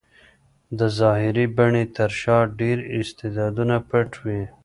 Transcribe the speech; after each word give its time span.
د 0.79 0.81
ظاهري 0.99 1.45
بڼې 1.57 1.83
تر 1.97 2.11
شا 2.21 2.37
ډېر 2.59 2.77
استعدادونه 2.99 3.75
پټ 3.89 4.11
وي. 4.23 4.43